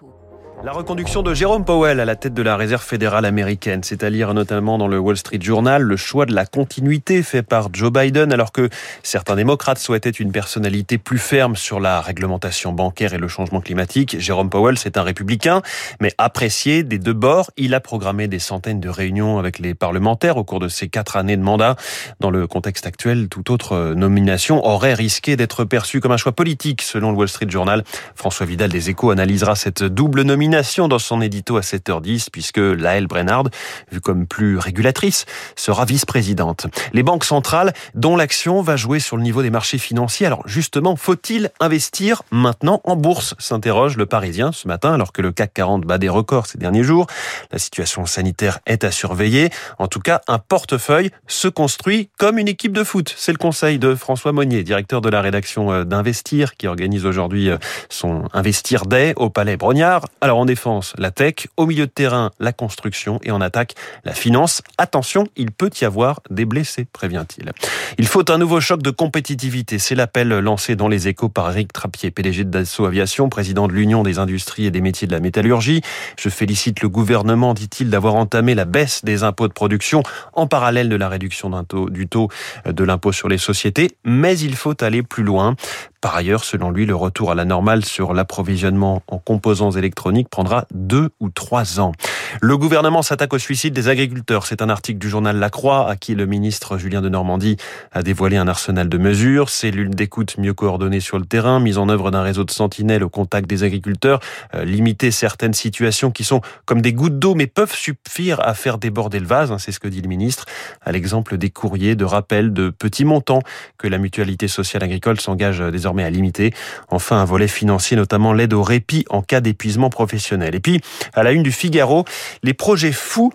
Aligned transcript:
Échos. 0.00 0.29
La 0.62 0.72
reconduction 0.72 1.22
de 1.22 1.32
Jérôme 1.32 1.64
Powell 1.64 2.00
à 2.00 2.04
la 2.04 2.16
tête 2.16 2.34
de 2.34 2.42
la 2.42 2.54
réserve 2.54 2.82
fédérale 2.82 3.24
américaine, 3.24 3.80
c'est 3.82 4.04
à 4.04 4.10
lire 4.10 4.34
notamment 4.34 4.76
dans 4.76 4.88
le 4.88 4.98
Wall 4.98 5.16
Street 5.16 5.38
Journal, 5.40 5.80
le 5.80 5.96
choix 5.96 6.26
de 6.26 6.34
la 6.34 6.44
continuité 6.44 7.22
fait 7.22 7.42
par 7.42 7.70
Joe 7.72 7.90
Biden 7.90 8.30
alors 8.30 8.52
que 8.52 8.68
certains 9.02 9.36
démocrates 9.36 9.78
souhaitaient 9.78 10.10
une 10.10 10.32
personnalité 10.32 10.98
plus 10.98 11.16
ferme 11.16 11.56
sur 11.56 11.80
la 11.80 12.02
réglementation 12.02 12.72
bancaire 12.72 13.14
et 13.14 13.18
le 13.18 13.26
changement 13.26 13.62
climatique. 13.62 14.20
Jérôme 14.20 14.50
Powell, 14.50 14.76
c'est 14.76 14.98
un 14.98 15.02
républicain, 15.02 15.62
mais 15.98 16.12
apprécié 16.18 16.82
des 16.82 16.98
deux 16.98 17.14
bords. 17.14 17.50
Il 17.56 17.72
a 17.72 17.80
programmé 17.80 18.28
des 18.28 18.38
centaines 18.38 18.80
de 18.80 18.90
réunions 18.90 19.38
avec 19.38 19.60
les 19.60 19.72
parlementaires 19.72 20.36
au 20.36 20.44
cours 20.44 20.60
de 20.60 20.68
ses 20.68 20.88
quatre 20.88 21.16
années 21.16 21.38
de 21.38 21.42
mandat. 21.42 21.76
Dans 22.20 22.30
le 22.30 22.46
contexte 22.46 22.86
actuel, 22.86 23.30
toute 23.30 23.48
autre 23.48 23.94
nomination 23.94 24.62
aurait 24.66 24.92
risqué 24.92 25.36
d'être 25.36 25.64
perçue 25.64 26.00
comme 26.00 26.12
un 26.12 26.18
choix 26.18 26.32
politique, 26.32 26.82
selon 26.82 27.12
le 27.12 27.16
Wall 27.16 27.28
Street 27.28 27.48
Journal. 27.48 27.82
François 28.14 28.44
Vidal 28.44 28.68
des 28.68 28.90
Échos 28.90 29.10
analysera 29.10 29.56
cette 29.56 29.82
double 29.82 30.20
nomination 30.20 30.49
dans 30.50 30.98
son 30.98 31.20
édito 31.20 31.56
à 31.56 31.60
7h10 31.60 32.28
puisque 32.30 32.58
Laëlle 32.58 33.06
Brennard, 33.06 33.44
vue 33.90 34.00
comme 34.00 34.26
plus 34.26 34.58
régulatrice, 34.58 35.24
sera 35.56 35.84
vice-présidente. 35.84 36.66
Les 36.92 37.02
banques 37.02 37.24
centrales 37.24 37.72
dont 37.94 38.16
l'action 38.16 38.60
va 38.60 38.76
jouer 38.76 39.00
sur 39.00 39.16
le 39.16 39.22
niveau 39.22 39.42
des 39.42 39.50
marchés 39.50 39.78
financiers. 39.78 40.26
Alors 40.26 40.42
justement, 40.46 40.96
faut-il 40.96 41.50
investir 41.60 42.22
maintenant 42.30 42.80
en 42.84 42.96
bourse? 42.96 43.34
s'interroge 43.38 43.96
le 43.96 44.06
Parisien 44.06 44.50
ce 44.52 44.66
matin 44.66 44.92
alors 44.92 45.12
que 45.12 45.22
le 45.22 45.32
CAC 45.32 45.54
40 45.54 45.84
bat 45.84 45.98
des 45.98 46.08
records 46.08 46.46
ces 46.46 46.58
derniers 46.58 46.82
jours. 46.82 47.06
La 47.52 47.58
situation 47.58 48.06
sanitaire 48.06 48.58
est 48.66 48.84
à 48.84 48.90
surveiller. 48.90 49.50
En 49.78 49.86
tout 49.86 50.00
cas, 50.00 50.20
un 50.26 50.38
portefeuille 50.38 51.10
se 51.26 51.48
construit 51.48 52.10
comme 52.18 52.38
une 52.38 52.48
équipe 52.48 52.72
de 52.72 52.84
foot. 52.84 53.14
C'est 53.16 53.32
le 53.32 53.38
conseil 53.38 53.78
de 53.78 53.94
François 53.94 54.32
Monnier, 54.32 54.62
directeur 54.64 55.00
de 55.00 55.08
la 55.08 55.20
rédaction 55.20 55.84
d'Investir 55.84 56.56
qui 56.56 56.66
organise 56.66 57.06
aujourd'hui 57.06 57.50
son 57.88 58.24
Investir 58.32 58.86
Day 58.86 59.14
au 59.16 59.30
Palais 59.30 59.56
Brognard. 59.56 60.06
Alors 60.20 60.39
en 60.40 60.44
défense, 60.44 60.94
la 60.98 61.10
tech, 61.10 61.46
au 61.56 61.66
milieu 61.66 61.86
de 61.86 61.90
terrain, 61.90 62.30
la 62.40 62.52
construction 62.52 63.20
et 63.22 63.30
en 63.30 63.40
attaque, 63.40 63.74
la 64.04 64.12
finance. 64.12 64.62
Attention, 64.78 65.28
il 65.36 65.50
peut 65.50 65.70
y 65.80 65.84
avoir 65.84 66.20
des 66.30 66.44
blessés, 66.44 66.86
prévient-il. 66.92 67.52
Il 67.98 68.06
faut 68.06 68.30
un 68.30 68.38
nouveau 68.38 68.60
choc 68.60 68.82
de 68.82 68.90
compétitivité. 68.90 69.78
C'est 69.78 69.94
l'appel 69.94 70.28
lancé 70.28 70.76
dans 70.76 70.88
les 70.88 71.08
échos 71.08 71.28
par 71.28 71.50
Eric 71.50 71.72
Trappier, 71.72 72.10
PDG 72.10 72.44
de 72.44 72.50
Dassault 72.50 72.86
Aviation, 72.86 73.28
président 73.28 73.68
de 73.68 73.72
l'Union 73.72 74.02
des 74.02 74.18
industries 74.18 74.66
et 74.66 74.70
des 74.70 74.80
métiers 74.80 75.06
de 75.06 75.12
la 75.12 75.20
métallurgie. 75.20 75.82
Je 76.18 76.28
félicite 76.28 76.80
le 76.80 76.88
gouvernement, 76.88 77.54
dit-il, 77.54 77.90
d'avoir 77.90 78.14
entamé 78.14 78.54
la 78.54 78.64
baisse 78.64 79.04
des 79.04 79.22
impôts 79.22 79.48
de 79.48 79.52
production 79.52 80.02
en 80.32 80.46
parallèle 80.46 80.88
de 80.88 80.96
la 80.96 81.08
réduction 81.08 81.50
du 81.90 82.08
taux 82.08 82.28
de 82.64 82.84
l'impôt 82.84 83.12
sur 83.12 83.28
les 83.28 83.38
sociétés. 83.38 83.90
Mais 84.04 84.38
il 84.38 84.56
faut 84.56 84.82
aller 84.82 85.02
plus 85.02 85.24
loin. 85.24 85.56
Par 86.00 86.16
ailleurs, 86.16 86.44
selon 86.44 86.70
lui, 86.70 86.86
le 86.86 86.94
retour 86.94 87.30
à 87.30 87.34
la 87.34 87.44
normale 87.44 87.84
sur 87.84 88.14
l'approvisionnement 88.14 89.02
en 89.06 89.18
composants 89.18 89.72
électroniques 89.72 90.30
prendra 90.30 90.64
deux 90.72 91.10
ou 91.20 91.28
trois 91.28 91.78
ans. 91.78 91.92
Le 92.40 92.56
gouvernement 92.56 93.02
s'attaque 93.02 93.32
au 93.34 93.38
suicide 93.38 93.74
des 93.74 93.88
agriculteurs. 93.88 94.46
C'est 94.46 94.62
un 94.62 94.68
article 94.68 94.98
du 94.98 95.08
journal 95.08 95.36
La 95.36 95.50
Croix 95.50 95.88
à 95.88 95.96
qui 95.96 96.14
le 96.14 96.26
ministre 96.26 96.78
Julien 96.78 97.00
de 97.00 97.08
Normandie 97.08 97.56
a 97.92 98.02
dévoilé 98.02 98.36
un 98.36 98.46
arsenal 98.46 98.88
de 98.88 98.98
mesures. 98.98 99.48
Cellules 99.48 99.90
d'écoute 99.90 100.38
mieux 100.38 100.54
coordonnées 100.54 101.00
sur 101.00 101.18
le 101.18 101.24
terrain, 101.24 101.60
mise 101.60 101.78
en 101.78 101.88
œuvre 101.88 102.10
d'un 102.10 102.22
réseau 102.22 102.44
de 102.44 102.50
sentinelles 102.50 103.02
au 103.02 103.08
contact 103.08 103.48
des 103.48 103.64
agriculteurs, 103.64 104.20
euh, 104.54 104.64
limiter 104.64 105.10
certaines 105.10 105.54
situations 105.54 106.10
qui 106.10 106.24
sont 106.24 106.40
comme 106.66 106.80
des 106.80 106.92
gouttes 106.92 107.18
d'eau 107.18 107.34
mais 107.34 107.46
peuvent 107.46 107.74
suffire 107.74 108.40
à 108.40 108.54
faire 108.54 108.78
déborder 108.78 109.18
le 109.18 109.26
vase. 109.26 109.50
Hein, 109.50 109.58
c'est 109.58 109.72
ce 109.72 109.80
que 109.80 109.88
dit 109.88 110.00
le 110.00 110.08
ministre. 110.08 110.44
À 110.82 110.92
l'exemple 110.92 111.36
des 111.36 111.50
courriers 111.50 111.96
de 111.96 112.04
rappel 112.04 112.52
de 112.52 112.70
petits 112.70 113.04
montants 113.04 113.42
que 113.76 113.88
la 113.88 113.98
mutualité 113.98 114.48
sociale 114.48 114.84
agricole 114.84 115.20
s'engage 115.20 115.58
désormais 115.58 116.04
à 116.04 116.10
limiter. 116.10 116.52
Enfin, 116.88 117.16
un 117.20 117.24
volet 117.24 117.48
financier, 117.48 117.96
notamment 117.96 118.32
l'aide 118.32 118.52
au 118.52 118.62
répit 118.62 119.04
en 119.10 119.22
cas 119.22 119.40
d'épuisement 119.40 119.90
professionnel. 119.90 120.54
Et 120.54 120.60
puis, 120.60 120.80
à 121.14 121.22
la 121.22 121.32
une 121.32 121.42
du 121.42 121.52
Figaro, 121.52 122.04
les 122.42 122.54
projets 122.54 122.92
fous 122.92 123.32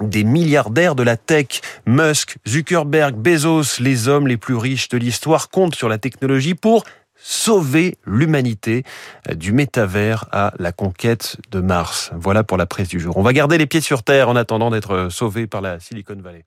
des 0.00 0.24
milliardaires 0.24 0.94
de 0.94 1.02
la 1.02 1.16
tech. 1.16 1.60
Musk, 1.86 2.36
Zuckerberg, 2.46 3.16
Bezos, 3.16 3.80
les 3.80 4.08
hommes 4.08 4.28
les 4.28 4.36
plus 4.36 4.56
riches 4.56 4.88
de 4.88 4.98
l'histoire 4.98 5.50
comptent 5.50 5.74
sur 5.74 5.88
la 5.88 5.98
technologie 5.98 6.54
pour 6.54 6.84
sauver 7.20 7.96
l'humanité 8.06 8.84
du 9.34 9.52
métavers 9.52 10.26
à 10.30 10.52
la 10.58 10.70
conquête 10.70 11.36
de 11.50 11.60
Mars. 11.60 12.10
Voilà 12.14 12.44
pour 12.44 12.56
la 12.56 12.66
presse 12.66 12.88
du 12.88 13.00
jour. 13.00 13.16
On 13.16 13.22
va 13.22 13.32
garder 13.32 13.58
les 13.58 13.66
pieds 13.66 13.80
sur 13.80 14.04
terre 14.04 14.28
en 14.28 14.36
attendant 14.36 14.70
d'être 14.70 15.08
sauvés 15.10 15.48
par 15.48 15.60
la 15.60 15.80
Silicon 15.80 16.16
Valley. 16.22 16.44